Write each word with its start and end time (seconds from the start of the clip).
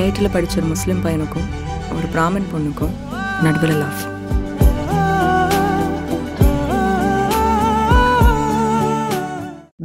ஐஐடியில் 0.00 0.32
படித்த 0.32 0.60
ஒரு 0.60 0.68
முஸ்லீம் 0.68 1.02
பையனுக்கும் 1.04 1.48
ஒரு 1.90 2.06
பிராமின் 2.14 2.50
பொண்ணுக்கும் 2.52 2.94
நடுவில் 3.42 3.76
லவ் 3.78 4.00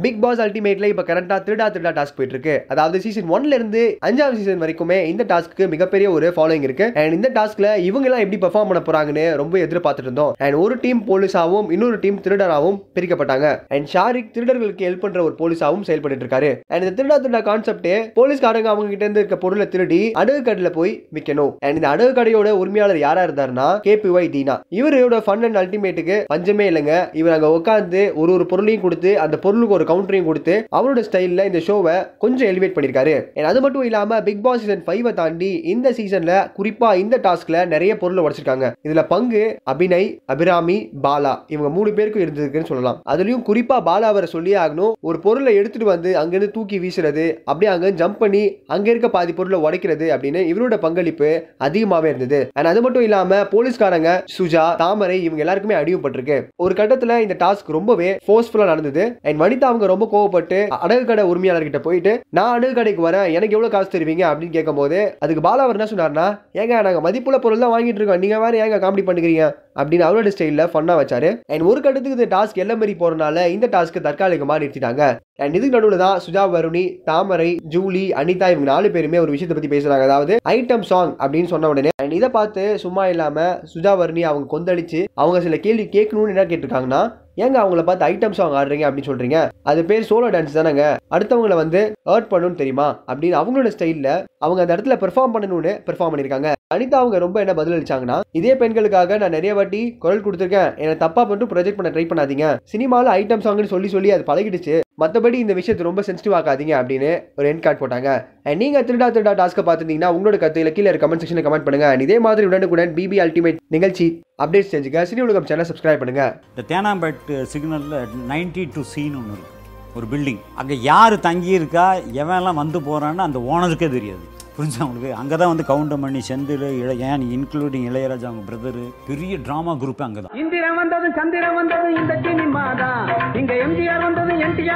பிக் 0.06 0.20
பாஸ் 0.24 0.40
அல்டிமேட்ல 0.46 0.88
இப்ப 0.92 1.02
கரண்டா 1.08 1.36
திருடா 1.46 1.66
திருடா 1.74 1.90
டாஸ்க் 1.96 2.16
போயிட்டு 2.18 2.34
இருக்கு 2.34 2.52
அதாவது 2.72 2.96
சீசன் 3.04 3.30
ஒன்ல 3.36 3.56
இருந்து 3.58 3.80
அஞ்சாவது 4.06 4.36
சீசன் 4.40 4.60
வரைக்குமே 4.62 4.98
இந்த 5.12 5.22
டாஸ்க்கு 5.30 5.64
மிகப்பெரிய 5.72 6.06
ஒரு 6.16 6.26
ஃபாலோயிங் 6.36 6.66
இருக்கு. 6.66 6.86
அண்ட் 7.00 7.14
இந்த 7.16 7.28
டாஸ்க்ல 7.38 7.68
இவங்க 7.88 8.06
எல்லாம் 8.08 8.22
எப்படி 8.24 8.38
பெர்ஃபார்ம் 8.44 8.68
பண்ண 8.70 8.80
போறாங்கன்னு 8.88 9.24
ரொம்ப 9.40 9.54
எதிர்பார்த்துட்டு 9.64 10.06
இருந்தோம். 10.08 10.32
அண்ட் 10.44 10.56
ஒரு 10.64 10.74
டீம் 10.84 11.00
போலீஸாவும் 11.08 11.70
இன்னொரு 11.76 11.96
டீம் 12.04 12.20
திருடராகவும் 12.26 12.78
பிரிக்கப்பட்டாங்க. 12.98 13.48
அண்ட் 13.74 13.88
ஷாரிக் 13.94 14.30
திருடர்களுக்கு 14.36 14.86
ஹெல்ப் 14.88 15.02
பண்ற 15.04 15.22
ஒரு 15.28 15.34
போலீஸாவும் 15.40 15.86
செயல்பட்டு 15.88 16.22
இருக்காரு. 16.24 16.50
அண்ட் 16.72 16.86
இந்த 16.86 16.92
திருடா 16.98 17.16
திருடா 17.24 17.40
கான்செப்ட் 17.48 17.90
போலீஸ்காரங்க 18.18 18.70
அவங்க 18.74 18.88
கிட்ட 18.92 19.04
இருந்து 19.06 19.22
இருக்க 19.22 19.38
பொருளை 19.46 19.66
திருடி 19.74 20.00
அடகு 20.22 20.42
கடையில 20.48 20.72
போய் 20.78 20.94
விற்கணும் 21.18 21.52
அண்ட் 21.64 21.78
இந்த 21.80 21.90
அடகு 21.94 22.14
கடையோட 22.20 22.54
உரிமையாளர் 22.62 23.02
யாரா 23.06 23.24
இருந்தாருன்னா 23.28 23.68
கேபிஒய் 23.88 24.30
தீனா. 24.36 24.56
இவரோட 24.78 25.20
ஃபன் 25.28 25.46
அண்ட் 25.48 25.60
அல்டிமேட்டுக்கு 25.64 26.18
பஞ்சமே 26.34 26.68
இல்லைங்க. 26.70 26.94
இவர் 27.22 27.36
அங்க 27.38 27.50
உட்காந்து 27.58 28.04
ஒரு 28.22 28.32
ஒரு 28.38 28.46
பொருளையும் 28.54 28.86
கொடுத்து 28.86 29.12
அந்த 29.26 29.36
பொருளுக்கு 29.44 29.78
ஒரு 29.78 29.84
கவுண்டரையும் 29.96 30.30
கொடுத்து 30.30 30.56
அவரோட 30.78 31.02
ஸ்டைலில் 31.08 31.46
இந்த 31.50 31.62
ஷோவை 31.68 31.96
கொஞ்சம் 32.24 32.48
எலிவேட் 32.52 32.74
பண்ணியிருக்காரு. 32.76 33.16
ஏன் 33.38 33.50
அது 33.50 33.60
மட்டும் 33.66 33.86
இல்லாமல் 33.90 34.22
பிக் 34.28 34.42
பாஸ் 34.46 34.62
சீசன் 34.62 34.86
ஃபைவை 34.86 35.14
தாண்டி 35.20 35.50
இந்த 35.72 35.88
சீசனில் 35.98 36.34
குறிப்பாக 36.56 37.00
இந்த 37.02 37.16
டாஸ்கில் 37.26 37.60
நிறைய 37.74 37.92
பொருளை 38.00 38.22
உடைச்சிருக்காங்க. 38.24 38.66
இதில் 38.86 39.08
பங்கு 39.12 39.42
அபிநய் 39.72 40.08
அபிராமி 40.32 40.78
பாலா. 41.04 41.34
இவங்க 41.54 41.68
மூணு 41.76 41.90
பேருக்கும் 41.96 42.24
இருந்திருக்குன்னு 42.24 42.70
சொல்லலாம். 42.70 42.98
அதுலயும் 43.12 43.44
குறிப்பாக 43.48 43.84
பாலா 43.88 44.08
அவரை 44.12 44.28
சொல்லியே 44.34 44.56
ஆகணும். 44.64 44.92
ஒரு 45.08 45.18
பொருளை 45.26 45.52
எடுத்துட்டு 45.60 45.88
வந்து 45.92 46.10
அங்கேருந்து 46.22 46.54
தூக்கி 46.56 46.78
வீசுறது 46.84 47.26
அப்படியே 47.50 47.70
அங்கே 47.74 47.90
ஜம்ப் 48.00 48.20
பண்ணி 48.22 48.42
அங்கே 48.76 48.90
இருக்க 48.94 49.10
பாதி 49.16 49.34
பொருளை 49.38 49.60
உடைக்கிறது 49.66 50.08
அப்படின்னு 50.16 50.42
இவரோட 50.52 50.76
பங்களிப்பு 50.86 51.30
அதிகமாகவே 51.68 52.10
இருந்தது. 52.12 52.40
அண்ட் 52.56 52.70
அது 52.72 52.82
மட்டும் 52.86 53.06
இல்லாமல் 53.08 53.46
போலீஸ்காரங்க 53.54 54.10
சுஜா 54.36 54.64
தாமரை 54.82 55.18
இவங்க 55.26 55.44
எல்லாருக்குமே 55.44 55.78
அடிவுபட்டிருக்கு 55.80 56.38
ஒரு 56.64 56.74
கட்டத்தில் 56.80 57.22
இந்த 57.26 57.36
டாஸ்க் 57.44 57.74
ரொம்பவே 57.78 58.10
ஃபோர்ஸ்ஃபுல்லாக 58.26 58.72
நடந்தது. 58.72 59.04
அண்ட் 59.26 59.40
வனிதா 59.44 59.70
அவங்க 59.70 59.85
ரொம்ப 59.92 60.08
கோவப்பட்டு 60.12 60.58
அடகு 60.84 61.04
கடை 61.10 61.24
உரிமையாளர்கிட்ட 61.32 61.80
போயிட்டு 61.86 62.12
நான் 62.38 62.54
அடகு 62.56 62.74
கடைக்கு 62.78 63.02
வரேன் 63.08 63.28
எனக்கு 63.36 63.56
எவ்வளவு 63.56 63.74
காசு 63.74 63.88
தருவீங்க? 63.92 64.24
அப்படின்னு 64.30 64.56
கேட்கும்போது 64.56 64.98
அதுக்கு 65.24 65.44
பாலா 65.46 65.64
அவர் 65.66 65.78
என்ன 65.78 65.88
சொன்னார்னா 65.92 66.26
ஏங்க 66.60 66.82
நாங்க 66.88 67.02
மதிப்புள்ள 67.06 67.38
பொருள் 67.44 67.64
தான் 67.64 67.74
வாங்கிட்டு 67.74 68.00
இருக்கோம். 68.00 68.22
நீங்க 68.24 68.38
வேற 68.44 68.56
ஏங்க 68.64 68.78
காமெடி 68.84 69.04
பண்ணுறீங்க 69.08 69.44
அப்படின்னு 69.80 70.06
அவரோட 70.08 70.30
ஸ்டைலில் 70.34 70.70
ஃபன்னா 70.72 70.94
வச்சாரு. 71.00 71.30
அண்ட் 71.52 71.64
ஒரு 71.70 71.80
கட்டத்துக்கு 71.84 72.18
இந்த 72.18 72.28
டாஸ்க் 72.34 72.60
எல்லாம் 72.64 72.80
மாரி 72.82 72.94
போகிறனால 73.02 73.46
இந்த 73.54 73.66
டாஸ்க்கு 73.74 74.04
தற்காலிகமாக 74.06 74.60
நிறுத்திட்டாங்க. 74.62 75.02
அண்ட் 75.44 75.56
இதுக்கு 75.58 75.76
நடுவில் 75.76 76.02
தான் 76.04 76.20
சுஜா 76.26 76.44
வருணி 76.54 76.84
தாமரை 77.08 77.50
ஜூலி 77.74 78.04
அனிதா 78.20 78.46
இவங்க 78.52 78.68
நாலு 78.72 78.90
பேருமே 78.94 79.20
ஒரு 79.24 79.34
விஷயத்தை 79.34 79.56
பத்தி 79.58 79.72
பேசுறாங்க. 79.74 80.06
அதாவது 80.08 80.34
ஐட்டம் 80.56 80.86
சாங் 80.90 81.12
அப்படின்னு 81.22 81.52
சொன்ன 81.54 81.70
உடனே 81.74 81.92
அண்ட் 82.02 82.16
இதை 82.20 82.30
பார்த்து 82.38 82.64
சும்மா 82.84 83.04
இல்லாம 83.14 83.46
சுஜா 83.74 83.94
வருணி 84.02 84.24
அவங்க 84.30 84.48
கொந்தளிச்சு 84.54 85.02
அவங்க 85.22 85.40
சில 85.46 85.58
கேள்வி 85.66 85.86
கேட்கணும்னு 85.96 86.34
என்ன 86.34 86.46
கேட்டிருக்காங்கன்னா 86.50 87.02
ஏங்க 87.36 87.56
அவங்கள 87.62 87.82
பார்த்து 87.84 88.06
ஐட்டம் 88.06 88.36
சாங் 88.38 88.54
ஆடுறீங்க 88.60 88.84
அப்படின்னு 88.88 89.08
சொல்றீங்க? 89.08 89.38
அது 89.62 89.84
பேர் 89.84 90.06
சோலோ 90.10 90.28
டான்ஸ் 90.34 90.56
தானேங்க. 90.58 90.84
அடுத்தவங்களை 91.10 91.54
வந்து 91.54 91.92
ஏர்ட் 92.10 92.30
பண்ணணும்னு 92.30 92.60
தெரியுமா? 92.60 93.02
அப்படின்னு 93.06 93.36
அவங்களோட 93.40 93.70
ஸ்டைலில் 93.76 94.24
அவங்க 94.38 94.60
அந்த 94.64 94.76
இடத்துல 94.76 94.96
பெர்ஃபார்ம் 95.02 95.34
பண்ணணும்னு 95.34 95.72
பெர்ஃபார்ம் 95.86 96.12
பண்ணியிருக்காங்க. 96.12 96.52
அனிதா 96.74 97.00
அவங்க 97.02 97.18
ரொம்ப 97.18 97.40
என்ன 97.40 97.54
பதில் 97.54 97.76
அளிச்சாங்கன்னா 97.76 98.20
இதே 98.30 98.56
பெண்களுக்காக 98.56 99.18
நான் 99.18 99.36
நிறைய 99.38 99.54
வாட்டி 99.54 99.96
குரல் 99.98 100.24
கொடுத்துருக்கேன். 100.24 100.76
என்னை 100.76 100.96
தப்பா 100.96 101.24
மட்டும் 101.24 101.48
ப்ரொஜெக்ட் 101.48 101.78
பண்ண 101.80 101.92
ட்ரை 101.94 102.04
பண்ணாதீங்க. 102.08 102.56
சினிமாவில் 102.62 103.14
ஐட்டம் 103.18 103.44
சாங்னு 103.46 103.72
சொல்லி 103.74 103.88
சொல்லி 103.88 104.10
அது 104.10 104.24
பழகிடுச்சு. 104.30 104.80
மற்றபடி 105.00 105.38
இந்த 105.44 105.54
விஷயத்தை 105.56 105.84
ரொம்ப 105.86 106.02
சென்சிட்டிவ் 106.06 106.34
ஆக்காதீங்க 106.36 106.74
அப்படின்னு 106.80 107.10
ஒரு 107.38 107.48
என் 107.48 107.62
கார்டு 107.64 107.80
போட்டாங்க. 107.80 108.10
அண்ட் 108.46 108.60
நீங்க 108.62 108.78
திருடா 108.88 109.08
திருடா 109.16 109.32
டாஸ்க்கை 109.40 109.62
பார்த்துருந்தீங்கன்னா 109.66 110.10
உங்களோட 110.16 110.36
கருத்துல 110.42 110.70
கீழே 110.76 110.94
கமெண்ட் 111.02 111.22
செக்ஷனில் 111.22 111.46
கமெண்ட் 111.46 111.66
பண்ணுங்க. 111.66 111.88
And 111.94 112.02
இதே 112.06 112.16
மாதிரி 112.26 112.48
உடனுக்குடன் 112.50 112.94
பிபி 112.98 113.18
அல்டிமேட் 113.24 113.58
நிகழ்ச்சி 113.76 114.06
அப்டேட்ஸ் 114.44 114.72
தெரிஞ்சுக்க. 114.74 115.02
சினி 115.10 115.24
உலகம் 115.26 115.48
சேனல் 115.50 115.68
சப்ஸ்கிரைப் 115.70 116.00
பண்ணுங்க. 116.02 116.24
இந்த 116.52 116.64
தேனாம்பேட் 116.72 117.34
சிக்னலில் 117.52 117.98
நைன்டி 118.32 118.64
டு 118.76 118.84
சீன்னு 118.94 119.20
ஒன்று 119.20 119.36
இருக்கு. 119.36 119.52
ஒரு 119.98 120.08
பில்டிங் 120.14 120.40
அங்கே 120.62 120.78
யார் 120.90 121.16
தங்கியிருக்கா? 121.28 121.86
எவன்லாம் 122.22 122.62
வந்து 122.62 122.80
போகிறான்னு 122.88 123.26
அந்த 123.28 123.40
ஓனருக்கே 123.52 123.90
தெரியாது. 123.98 124.24
புரிஞ்சா 124.56 124.80
உங்களுக்கு? 124.84 125.08
அங்கே 125.20 125.36
தான் 125.40 125.50
வந்து 125.50 125.64
கவுண்டமணி 125.70 126.20
செந்தில் 126.28 126.66
இளைய 126.82 127.08
இன்க்ளூடிங் 127.36 127.86
இளையராஜா 127.88 128.28
அவங்க 128.28 128.44
பிரதரு 128.50 128.84
பெரிய 129.08 129.32
ட்ராமா 129.46 129.72
குரூப் 129.82 130.04
அங்கே 130.06 130.22
தான் 130.26 130.38
இந்திரன் 130.42 130.78
வந்தது 130.80 131.08
சந்திரன் 131.18 131.56
வந்தது 131.60 131.88
இந்த 132.00 132.14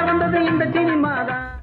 என்டிஆர் 0.00 0.10
வந்தது 0.10 0.38
இந்த 0.42 0.59
சினிமா 0.59 0.59
தான் 0.59 0.59